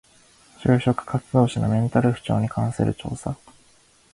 [0.63, 3.35] 就職活動時のメンタル不調に関する調査